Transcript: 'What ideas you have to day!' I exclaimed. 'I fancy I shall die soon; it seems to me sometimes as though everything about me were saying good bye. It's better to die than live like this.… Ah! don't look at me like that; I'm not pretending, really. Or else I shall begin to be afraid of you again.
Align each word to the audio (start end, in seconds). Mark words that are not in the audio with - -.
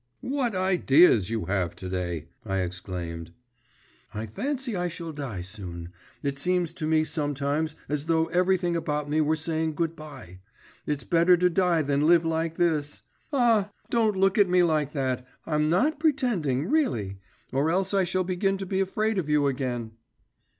'What 0.21 0.55
ideas 0.55 1.29
you 1.29 1.45
have 1.45 1.75
to 1.75 1.87
day!' 1.87 2.29
I 2.43 2.61
exclaimed. 2.61 3.33
'I 4.15 4.25
fancy 4.25 4.75
I 4.75 4.87
shall 4.87 5.13
die 5.13 5.41
soon; 5.41 5.89
it 6.23 6.39
seems 6.39 6.73
to 6.73 6.87
me 6.87 7.03
sometimes 7.03 7.75
as 7.87 8.07
though 8.07 8.25
everything 8.29 8.75
about 8.75 9.07
me 9.07 9.21
were 9.21 9.35
saying 9.35 9.75
good 9.75 9.95
bye. 9.95 10.39
It's 10.87 11.03
better 11.03 11.37
to 11.37 11.51
die 11.51 11.83
than 11.83 12.07
live 12.07 12.25
like 12.25 12.55
this.… 12.55 13.03
Ah! 13.31 13.69
don't 13.91 14.17
look 14.17 14.39
at 14.39 14.49
me 14.49 14.63
like 14.63 14.93
that; 14.93 15.23
I'm 15.45 15.69
not 15.69 15.99
pretending, 15.99 16.65
really. 16.67 17.19
Or 17.53 17.69
else 17.69 17.93
I 17.93 18.03
shall 18.03 18.23
begin 18.23 18.57
to 18.57 18.65
be 18.65 18.79
afraid 18.79 19.19
of 19.19 19.29
you 19.29 19.45
again. 19.45 19.91